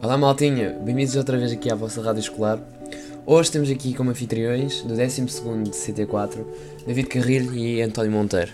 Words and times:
Olá 0.00 0.16
maltinha, 0.16 0.70
bem-vindos 0.80 1.16
outra 1.16 1.36
vez 1.36 1.50
aqui 1.50 1.70
à 1.72 1.74
vossa 1.74 2.00
rádio 2.00 2.20
escolar. 2.20 2.60
Hoje 3.26 3.50
temos 3.50 3.68
aqui 3.68 3.94
como 3.94 4.10
anfitriões 4.10 4.82
do 4.82 4.94
12º 4.94 5.64
de 5.64 5.70
CT4, 5.70 6.44
David 6.86 7.08
Carrilho 7.08 7.54
e 7.54 7.82
António 7.82 8.12
Monteiro. 8.12 8.52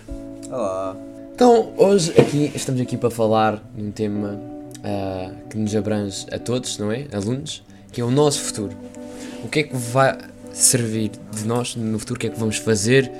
Olá. 0.49 0.97
Então, 1.33 1.71
hoje 1.77 2.11
aqui, 2.19 2.51
estamos 2.55 2.81
aqui 2.81 2.97
para 2.97 3.11
falar 3.11 3.61
de 3.75 3.83
um 3.83 3.91
tema 3.91 4.39
ah, 4.83 5.31
que 5.49 5.57
nos 5.57 5.75
abrange 5.75 6.25
a 6.31 6.39
todos, 6.39 6.79
não 6.79 6.91
é? 6.91 7.05
Alunos, 7.13 7.63
que 7.91 8.01
é 8.01 8.03
o 8.03 8.09
nosso 8.09 8.41
futuro. 8.41 8.75
O 9.43 9.47
que 9.47 9.59
é 9.59 9.63
que 9.63 9.75
vai 9.75 10.17
servir 10.51 11.11
de 11.31 11.45
nós 11.45 11.75
no 11.75 11.99
futuro, 11.99 12.17
o 12.17 12.19
que 12.19 12.27
é 12.27 12.29
que 12.31 12.39
vamos 12.39 12.57
fazer 12.57 13.11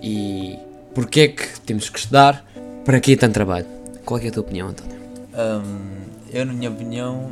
e 0.00 0.56
porquê 0.94 1.20
é 1.20 1.28
que 1.28 1.60
temos 1.62 1.88
que 1.88 1.98
estudar, 1.98 2.44
para 2.84 3.00
que 3.00 3.16
tanto 3.16 3.34
trabalho? 3.34 3.66
Qual 4.04 4.18
é, 4.18 4.20
que 4.20 4.26
é 4.28 4.30
a 4.30 4.32
tua 4.32 4.42
opinião, 4.42 4.68
António? 4.68 4.96
Hum, 5.34 6.01
eu, 6.32 6.46
na 6.46 6.52
minha 6.52 6.70
opinião, 6.70 7.30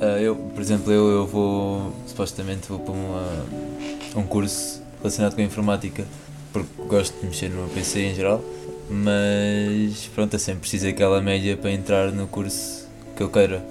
ah, 0.00 0.20
eu, 0.20 0.36
por 0.36 0.60
exemplo, 0.60 0.92
eu, 0.92 1.08
eu 1.10 1.26
vou, 1.26 1.92
supostamente, 2.06 2.68
vou 2.68 2.78
para 2.78 2.92
uma, 2.92 3.44
um 4.16 4.22
curso 4.22 4.80
relacionado 4.98 5.34
com 5.34 5.40
a 5.40 5.44
informática, 5.44 6.04
porque 6.52 6.68
gosto 6.86 7.18
de 7.20 7.26
mexer 7.26 7.50
no 7.50 7.68
PC 7.68 8.00
em 8.00 8.14
geral, 8.14 8.42
mas 8.88 10.08
pronto, 10.14 10.34
eu 10.34 10.38
sempre 10.38 10.60
preciso 10.60 10.86
daquela 10.86 11.20
média 11.20 11.56
para 11.56 11.70
entrar 11.72 12.12
no 12.12 12.26
curso 12.26 12.86
que 13.16 13.22
eu 13.22 13.28
queira. 13.28 13.64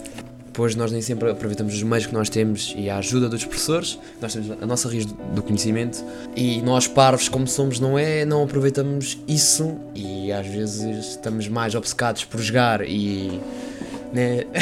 Pois 0.54 0.76
nós 0.76 0.92
nem 0.92 1.02
sempre 1.02 1.30
aproveitamos 1.30 1.76
os 1.76 1.84
meios 1.84 2.08
que 2.08 2.14
nós 2.14 2.30
temos 2.30 2.74
e 2.76 2.90
a 2.90 2.98
ajuda 2.98 3.30
dos 3.30 3.46
professores, 3.46 4.00
nós 4.20 4.34
temos 4.34 4.52
a 4.60 4.66
nossa 4.66 4.90
raiz 4.90 5.06
do 5.06 5.44
conhecimento 5.44 6.04
e 6.36 6.62
nós 6.64 6.88
parvos 6.88 7.30
como 7.30 7.48
somos, 7.48 7.80
não 7.80 7.98
é? 7.98 8.26
Não 8.26 8.44
aproveitamos 8.44 9.20
isso 9.28 9.78
e 9.94 10.32
às 10.32 10.48
vezes 10.48 11.12
estamos 11.12 11.48
mais 11.48 11.74
obcecados 11.74 12.26
por 12.26 12.42
jogar 12.42 12.82
e. 12.88 13.40
Né? 14.18 14.44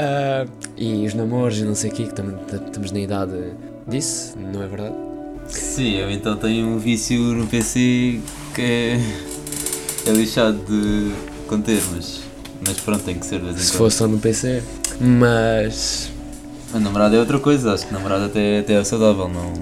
Ah, 0.00 0.46
e 0.76 1.06
os 1.06 1.14
namoros 1.14 1.58
e 1.58 1.64
não 1.64 1.74
sei 1.74 1.90
o 1.90 1.94
quê, 1.94 2.04
que 2.04 2.14
tam- 2.14 2.32
tam- 2.48 2.64
estamos 2.66 2.90
na 2.92 3.00
idade 3.00 3.32
disso, 3.86 4.36
não 4.38 4.62
é 4.62 4.66
verdade? 4.68 4.94
Sim, 5.48 5.94
eu 5.96 6.10
então 6.10 6.36
tenho 6.36 6.66
um 6.68 6.78
vício 6.78 7.18
no 7.20 7.46
PC 7.46 8.20
que 8.54 8.62
é, 8.62 9.00
é 10.06 10.12
lixado 10.12 10.58
de 10.68 11.12
conter, 11.48 11.80
mas, 11.92 12.20
mas 12.64 12.78
pronto, 12.80 13.02
tem 13.04 13.16
que 13.18 13.26
ser 13.26 13.38
de 13.40 13.46
vez 13.46 13.56
em 13.56 13.60
Se 13.60 13.72
fosse 13.72 13.96
só 13.96 14.06
no 14.06 14.18
PC. 14.18 14.62
Mas. 15.00 16.10
A 16.74 16.78
namorada 16.78 17.16
é 17.16 17.18
outra 17.20 17.38
coisa, 17.40 17.72
acho 17.74 17.86
que 17.86 17.92
namorada 17.92 18.26
até, 18.26 18.58
até 18.60 18.74
é 18.74 18.84
saudável, 18.84 19.28
não. 19.28 19.52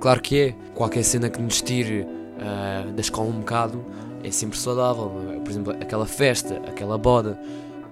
Claro 0.00 0.20
que 0.20 0.38
é. 0.40 0.54
Qualquer 0.74 1.02
cena 1.04 1.28
que 1.28 1.40
nos 1.40 1.60
tire 1.62 2.06
ah, 2.40 2.84
da 2.94 3.00
escola 3.00 3.28
um 3.28 3.38
bocado 3.40 3.84
é 4.22 4.30
sempre 4.30 4.58
saudável. 4.58 5.10
não 5.24 5.32
é? 5.32 5.36
Por 5.36 5.50
exemplo, 5.50 5.72
aquela 5.80 6.06
festa, 6.06 6.60
aquela 6.66 6.96
boda, 6.98 7.38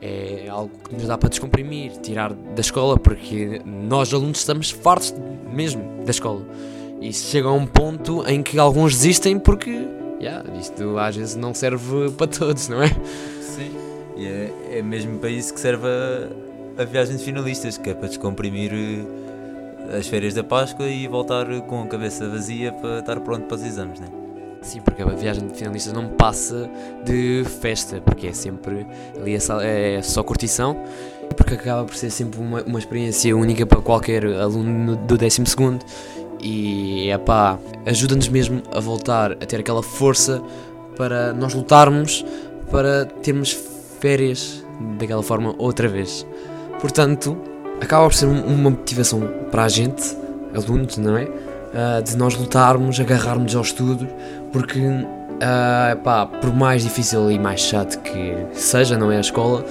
é 0.01 0.49
algo 0.49 0.71
que 0.89 0.95
nos 0.95 1.07
dá 1.07 1.19
para 1.19 1.29
descomprimir, 1.29 1.93
tirar 1.99 2.33
da 2.33 2.61
escola, 2.61 2.99
porque 2.99 3.61
nós 3.65 4.13
alunos 4.15 4.39
estamos 4.39 4.71
fartos 4.71 5.15
mesmo 5.53 6.05
da 6.05 6.11
escola. 6.11 6.43
E 7.01 7.13
chega 7.13 7.49
a 7.49 7.53
um 7.53 7.67
ponto 7.67 8.27
em 8.27 8.43
que 8.43 8.59
alguns 8.59 8.95
desistem 8.95 9.39
porque 9.39 9.71
yeah, 10.21 10.45
isto 10.59 10.99
às 10.99 11.17
vezes 11.17 11.35
não 11.35 11.55
serve 11.55 12.11
para 12.11 12.27
todos, 12.27 12.69
não 12.69 12.83
é? 12.83 12.89
Sim. 13.41 13.71
E 14.17 14.27
é, 14.27 14.79
é 14.79 14.83
mesmo 14.83 15.19
para 15.19 15.31
isso 15.31 15.53
que 15.53 15.61
serve 15.61 15.87
a, 15.87 16.83
a 16.83 16.85
viagem 16.85 17.17
de 17.17 17.25
finalistas, 17.25 17.79
que 17.79 17.91
é 17.91 17.95
para 17.95 18.09
descomprimir 18.09 18.73
eh, 18.73 19.97
as 19.99 20.07
férias 20.07 20.35
da 20.35 20.45
Páscoa 20.45 20.87
e 20.87 21.09
voltar 21.09 21.47
com 21.63 21.83
a 21.83 21.87
cabeça 21.87 22.29
vazia 22.29 22.71
para 22.71 22.99
estar 23.01 23.19
pronto 23.21 23.47
para 23.47 23.57
os 23.57 23.65
exames, 23.65 23.99
né? 23.99 24.09
Sim, 24.63 24.81
porque 24.83 25.03
a 25.03 25.07
viagem 25.07 25.47
de 25.49 25.55
finalistas 25.55 25.93
não 25.93 26.09
passa 26.09 26.69
de 27.05 27.45
festa, 27.61 28.01
porque 28.01 28.27
é 28.27 28.33
sempre 28.33 28.87
ali 29.19 29.35
é 29.35 29.41
só, 29.41 29.61
é 29.61 30.01
curtição, 30.23 30.77
porque 31.37 31.55
acaba 31.55 31.85
por 31.85 31.95
ser 31.95 32.11
sempre 32.11 32.39
uma, 32.41 32.63
uma 32.63 32.79
experiência 32.79 33.35
única 33.37 33.65
para 33.65 33.81
qualquer 33.81 34.25
aluno 34.27 34.97
do 34.97 35.17
12 35.17 35.43
e 36.43 37.11
epá, 37.11 37.59
ajuda-nos 37.87 38.29
mesmo 38.29 38.63
a 38.75 38.81
voltar 38.81 39.33
a 39.33 39.47
ter 39.47 39.61
aquela 39.61 39.83
força 39.83 40.43
para 40.97 41.33
nós 41.33 41.55
lutarmos 41.55 42.25
para 42.71 43.07
termos 43.07 43.53
férias 43.99 44.65
daquela 44.99 45.23
forma 45.23 45.55
outra 45.59 45.89
vez. 45.89 46.27
Portanto, 46.81 47.37
acaba 47.81 48.05
por 48.05 48.15
ser 48.15 48.27
um- 48.27 48.45
uma 48.45 48.71
motivação 48.71 49.21
para 49.51 49.65
a 49.65 49.69
gente, 49.69 50.03
alunos, 50.55 50.97
não 50.97 51.17
é? 51.17 51.29
Ah, 51.75 52.01
de 52.01 52.17
nós 52.17 52.35
lutarmos, 52.37 52.99
agarrarmos 52.99 53.55
ao 53.55 53.63
estudo, 53.63 54.09
porque 54.53 54.81
ah, 55.41 55.97
pá, 56.03 56.27
por 56.27 56.53
mais 56.53 56.83
difícil 56.83 57.31
e 57.31 57.39
mais 57.39 57.61
chato 57.61 58.01
que 58.01 58.35
seja, 58.53 58.99
não 58.99 59.13
é 59.13 59.19
a 59.19 59.21
escola, 59.21 59.65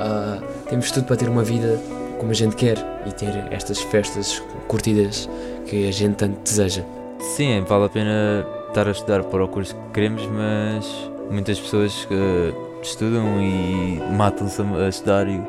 ah, 0.00 0.38
temos 0.68 0.90
tudo 0.90 1.06
para 1.06 1.16
ter 1.16 1.28
uma 1.28 1.44
vida 1.44 1.78
como 2.18 2.30
a 2.30 2.34
gente 2.34 2.56
quer 2.56 2.76
e 3.06 3.12
ter 3.12 3.46
estas 3.52 3.80
festas 3.80 4.42
curtidas 4.66 5.28
que 5.66 5.88
a 5.88 5.92
gente 5.92 6.16
tanto 6.16 6.40
deseja. 6.42 6.82
Sim, 7.20 7.64
vale 7.66 7.84
a 7.84 7.88
pena 7.88 8.46
estar 8.68 8.88
a 8.88 8.90
estudar 8.90 9.22
para 9.24 9.44
o 9.44 9.48
curso 9.48 9.74
que 9.74 9.92
queremos, 9.92 10.26
mas 10.26 11.10
muitas 11.30 11.58
pessoas 11.60 12.06
eh, 12.10 12.52
estudam 12.82 13.40
e 13.40 14.02
matam-se 14.12 14.60
a 14.60 14.88
estudar 14.88 15.28
e, 15.28 15.40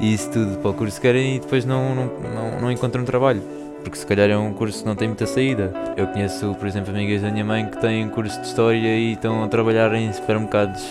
e 0.00 0.14
isso 0.14 0.30
tudo 0.30 0.58
para 0.58 0.70
o 0.70 0.74
curso 0.74 0.96
que 0.96 1.02
querem 1.02 1.36
e 1.36 1.40
depois 1.40 1.64
não, 1.64 1.94
não, 1.94 2.06
não, 2.06 2.60
não 2.62 2.72
encontram 2.72 3.04
trabalho. 3.04 3.63
Porque 3.84 3.98
se 3.98 4.06
calhar 4.06 4.30
é 4.30 4.36
um 4.36 4.52
curso 4.52 4.80
que 4.80 4.86
não 4.86 4.96
tem 4.96 5.06
muita 5.06 5.26
saída. 5.26 5.72
Eu 5.96 6.06
conheço, 6.08 6.54
por 6.58 6.66
exemplo, 6.66 6.92
amigas 6.92 7.20
da 7.22 7.30
minha 7.30 7.44
mãe 7.44 7.66
que 7.66 7.78
têm 7.78 8.08
curso 8.08 8.40
de 8.40 8.46
História 8.46 8.96
e 8.96 9.12
estão 9.12 9.44
a 9.44 9.48
trabalhar 9.48 9.94
em 9.94 10.10
supermercados 10.12 10.82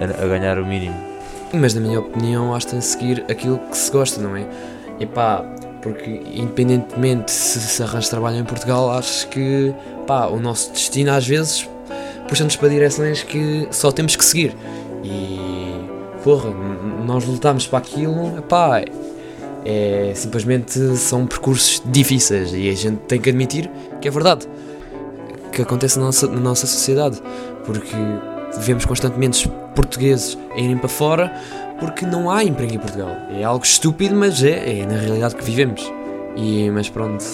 a, 0.00 0.26
ganhar 0.26 0.58
o 0.58 0.66
mínimo. 0.66 0.94
Mas 1.52 1.74
na 1.74 1.80
minha 1.80 2.00
opinião, 2.00 2.52
acho 2.54 2.66
que 2.66 2.72
tem 2.72 2.80
de 2.80 2.86
seguir 2.86 3.24
aquilo 3.30 3.58
que 3.58 3.76
se 3.76 3.90
gosta, 3.90 4.20
não 4.20 4.36
é? 4.36 4.44
E 4.98 5.06
pá, 5.06 5.44
porque 5.80 6.22
independentemente 6.34 7.30
se, 7.30 7.60
se 7.60 7.82
arranjas 7.82 8.08
trabalho 8.08 8.38
em 8.38 8.44
Portugal, 8.44 8.90
acho 8.90 9.28
que 9.28 9.72
pá, 10.06 10.26
o 10.26 10.40
nosso 10.40 10.72
destino 10.72 11.12
às 11.12 11.26
vezes 11.26 11.68
puxa-nos 12.28 12.56
para 12.56 12.68
direções 12.68 13.22
que 13.22 13.68
só 13.70 13.92
temos 13.92 14.16
que 14.16 14.24
seguir. 14.24 14.56
E 15.04 15.38
porra, 16.24 16.50
nós 17.06 17.24
lutamos 17.24 17.66
para 17.66 17.78
aquilo, 17.78 18.42
pá, 18.42 18.82
é 19.64 20.12
simplesmente 20.14 20.78
são 20.96 21.26
percursos 21.26 21.82
difíceis 21.84 22.52
e 22.52 22.68
a 22.68 22.74
gente 22.74 22.98
tem 23.08 23.20
que 23.20 23.30
admitir 23.30 23.70
que 24.00 24.08
é 24.08 24.10
verdade 24.10 24.46
que 25.52 25.62
acontece 25.62 25.98
na 25.98 26.06
nossa, 26.06 26.26
na 26.26 26.40
nossa 26.40 26.66
sociedade, 26.66 27.22
porque 27.64 27.96
vemos 28.58 28.84
constantemente 28.84 29.48
portugueses 29.74 30.36
a 30.52 30.58
irem 30.58 30.76
para 30.76 30.88
fora 30.88 31.32
porque 31.78 32.04
não 32.04 32.30
há 32.30 32.44
emprego 32.44 32.74
em 32.74 32.78
Portugal. 32.78 33.10
É 33.30 33.44
algo 33.44 33.64
estúpido, 33.64 34.14
mas 34.14 34.42
é, 34.42 34.80
é 34.80 34.86
na 34.86 34.96
realidade 34.96 35.34
que 35.34 35.44
vivemos. 35.44 35.82
E, 36.36 36.70
mas 36.70 36.88
pronto, 36.88 37.24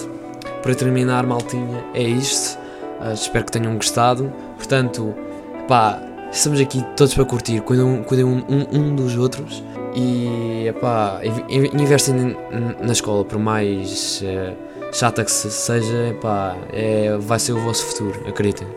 para 0.61 0.75
terminar, 0.75 1.25
maltinha, 1.25 1.83
é 1.93 2.03
isto. 2.03 2.57
Ah, 2.99 3.13
espero 3.13 3.45
que 3.45 3.51
tenham 3.51 3.75
gostado. 3.75 4.31
Portanto, 4.57 5.13
pá, 5.67 6.01
estamos 6.31 6.59
aqui 6.59 6.83
todos 6.95 7.13
para 7.13 7.25
curtir, 7.25 7.61
cuidem 7.61 7.85
um, 7.85 8.03
cuidem 8.03 8.25
um, 8.25 8.43
um, 8.47 8.77
um 8.77 8.95
dos 8.95 9.15
outros 9.17 9.63
e 9.95 10.67
epá, 10.67 11.19
inv- 11.23 11.45
inv- 11.49 11.73
investem 11.81 12.35
na 12.81 12.91
escola, 12.93 13.23
por 13.25 13.39
mais 13.39 14.21
eh, 14.25 14.53
chata 14.93 15.23
que 15.23 15.31
se- 15.31 15.51
seja, 15.51 16.07
epá, 16.09 16.55
é, 16.71 17.17
vai 17.19 17.39
ser 17.39 17.53
o 17.53 17.59
vosso 17.59 17.85
futuro, 17.85 18.19
acreditem. 18.27 18.67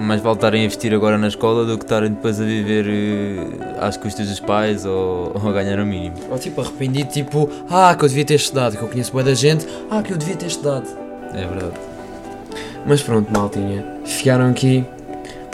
Mais 0.00 0.20
vale 0.20 0.38
a 0.44 0.56
investir 0.56 0.94
agora 0.94 1.18
na 1.18 1.26
escola 1.26 1.64
do 1.64 1.76
que 1.76 1.82
estarem 1.84 2.10
depois 2.12 2.40
a 2.40 2.44
viver 2.44 2.86
eh, 2.88 3.76
às 3.80 3.96
custas 3.96 4.28
dos 4.28 4.38
pais 4.40 4.84
ou, 4.86 5.32
ou 5.42 5.48
a 5.48 5.52
ganhar 5.52 5.78
o 5.80 5.86
mínimo. 5.86 6.14
Ou 6.30 6.38
tipo 6.38 6.60
arrependido, 6.60 7.10
tipo, 7.10 7.48
ah, 7.68 7.94
que 7.98 8.04
eu 8.04 8.08
devia 8.08 8.24
ter 8.24 8.34
estudado, 8.34 8.76
que 8.76 8.82
eu 8.82 8.88
conheço 8.88 9.10
boa 9.10 9.24
da 9.24 9.34
gente, 9.34 9.66
ah, 9.90 10.00
que 10.02 10.12
eu 10.12 10.16
devia 10.16 10.36
ter 10.36 10.46
estudado. 10.46 10.86
É 11.34 11.44
verdade. 11.46 11.74
Mas 12.86 13.02
pronto, 13.02 13.30
maltinha, 13.32 13.84
ficaram 14.04 14.48
aqui, 14.48 14.84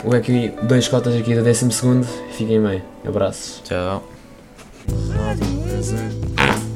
o 0.03 0.15
aqui, 0.15 0.53
dois 0.63 0.87
cotas 0.87 1.15
aqui 1.15 1.33
do 1.35 1.43
12 1.43 1.71
segundo, 1.71 2.05
fiquem 2.31 2.61
bem, 2.61 2.83
abraços. 3.05 3.61
Tchau. 3.65 4.03
present. 5.85 6.34